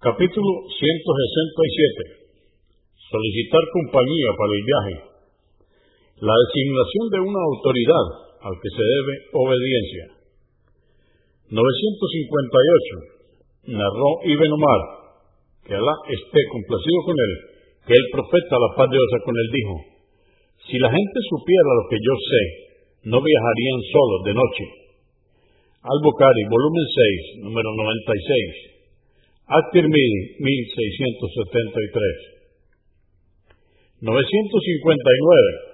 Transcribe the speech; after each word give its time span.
Capítulo 0.00 0.64
167. 0.64 2.32
Solicitar 3.04 3.60
compañía 3.68 4.32
para 4.32 4.52
el 4.56 4.64
viaje. 4.64 4.96
La 6.24 6.32
designación 6.32 7.04
de 7.12 7.20
una 7.20 7.36
autoridad 7.36 8.06
al 8.48 8.56
que 8.64 8.70
se 8.72 8.80
debe 8.80 9.12
obediencia. 9.36 10.04
958. 11.52 13.76
Narró 13.76 14.24
Ibn 14.24 14.50
Omar, 14.56 14.80
que 15.68 15.76
Alá 15.76 15.92
esté 16.08 16.40
complacido 16.48 16.98
con 17.04 17.20
él, 17.20 17.32
que 17.84 17.92
el 17.92 18.06
profeta, 18.08 18.56
la 18.56 18.72
paz 18.80 18.88
de 18.88 18.96
Dios 18.96 19.20
con 19.20 19.36
él, 19.36 19.48
dijo, 19.52 19.74
si 20.64 20.80
la 20.80 20.88
gente 20.88 21.18
supiera 21.28 21.76
lo 21.76 21.84
que 21.92 22.00
yo 22.00 22.14
sé, 22.24 22.42
no 23.04 23.20
viajarían 23.20 23.80
solos 23.92 24.20
de 24.24 24.32
noche. 24.32 24.64
Al-Bukhari, 25.84 26.48
volumen 26.48 26.88
6, 27.44 27.52
número 27.52 27.68
96. 27.68 28.79
At-Tirmidhi, 29.50 30.38
1673. 30.38 32.38
959. 34.00 35.68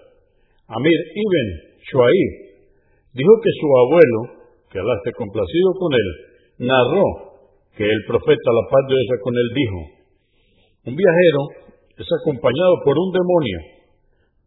Amir 0.67 0.99
ibn 1.15 1.47
Shuaib 1.85 2.33
dijo 3.13 3.35
que 3.45 3.53
su 3.61 3.69
abuelo, 3.87 4.21
que 4.73 4.81
Alá 4.81 4.97
esté 4.97 5.13
complacido 5.13 5.77
con 5.79 5.93
él, 5.93 6.09
narró 6.59 7.05
que 7.77 7.85
el 7.85 8.05
profeta, 8.09 8.51
la 8.51 8.67
paz 8.73 8.89
de 8.89 8.97
Dios 8.97 9.21
con 9.23 9.37
él, 9.37 9.53
dijo, 9.55 9.81
un 10.91 10.97
viajero 10.97 11.71
es 11.99 12.09
acompañado 12.21 12.83
por 12.83 12.99
un 12.99 13.13
demonio, 13.13 13.61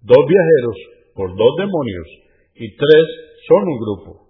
dos 0.02 0.26
viajeros 0.28 0.76
por 1.14 1.38
dos 1.38 1.56
demonios 1.58 2.08
y 2.56 2.76
tres 2.76 3.06
son 3.48 3.64
un 3.64 3.80
grupo. 3.80 4.28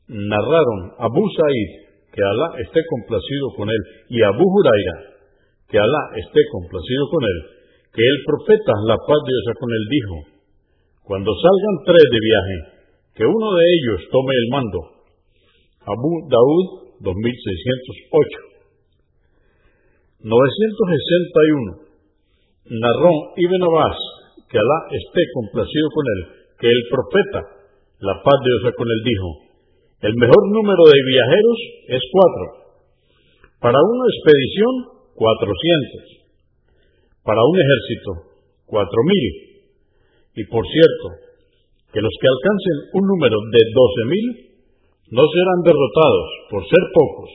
Narraron 0.09 0.97
Abu 0.97 1.21
Sa'id, 1.37 1.93
que 2.09 2.25
Alá 2.25 2.57
esté 2.65 2.81
complacido 2.89 3.53
con 3.55 3.69
él, 3.69 3.81
y 4.09 4.17
Abu 4.23 4.41
Huraira, 4.41 5.21
que 5.69 5.77
Alá 5.77 6.17
esté 6.17 6.41
complacido 6.49 7.05
con 7.13 7.21
él, 7.21 7.69
que 7.93 8.01
el 8.01 8.17
profeta, 8.25 8.73
la 8.89 8.97
paz 8.97 9.21
de 9.21 9.29
Dios 9.29 9.53
con 9.59 9.69
él, 9.69 9.85
dijo, 9.89 10.15
cuando 11.05 11.29
salgan 11.29 11.85
tres 11.85 12.09
de 12.09 12.17
viaje, 12.17 12.57
que 13.13 13.25
uno 13.25 13.53
de 13.53 13.65
ellos 13.65 14.09
tome 14.09 14.33
el 14.33 14.49
mando. 14.49 14.79
Abu 15.85 16.25
Daud 16.29 16.89
2608. 17.01 18.49
961. 20.21 21.88
Narró 22.69 23.33
Ibn 23.33 23.61
Abbas, 23.65 23.97
que 24.45 24.61
Alá 24.61 24.79
esté 24.93 25.21
complacido 25.33 25.87
con 25.89 26.05
él, 26.05 26.21
que 26.61 26.69
el 26.69 26.81
profeta, 26.85 27.41
la 27.97 28.15
paz 28.21 28.37
de 28.45 28.49
Dios 28.61 28.75
con 28.77 28.85
él, 28.85 29.01
dijo, 29.09 29.29
el 30.05 30.13
mejor 30.15 30.43
número 30.53 30.83
de 30.85 30.99
viajeros 31.01 31.59
es 31.97 32.03
cuatro. 32.13 32.45
Para 33.57 33.73
una 33.73 34.05
expedición, 34.05 34.73
cuatrocientos. 35.17 36.05
Para 37.25 37.41
un 37.41 37.55
ejército, 37.57 38.11
cuatro 38.69 38.99
mil. 39.01 39.25
Y 40.37 40.43
por 40.45 40.61
cierto, 40.61 41.05
que 41.89 42.05
los 42.05 42.13
que 42.21 42.29
alcancen 42.29 42.77
un 43.01 43.03
número 43.17 43.37
de 43.49 43.61
doce 43.73 44.03
mil 44.13 44.27
no 45.09 45.25
serán 45.25 45.59
derrotados 45.65 46.29
por 46.53 46.61
ser 46.69 46.83
pocos, 46.93 47.29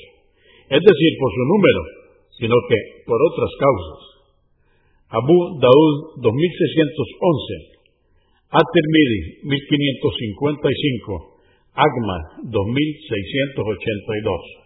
es 0.71 0.79
decir, 0.81 1.13
por 1.19 1.31
su 1.35 1.45
número, 1.51 1.81
sino 2.39 2.55
que 2.71 2.79
por 3.03 3.19
otras 3.19 3.51
causas. 3.59 4.14
Abu 5.13 5.37
Daud 5.61 5.95
2611, 6.25 7.77
At-Tirmidhi 8.55 9.21
1555, 9.45 11.77
Agma 11.77 12.17
2682. 12.49 14.64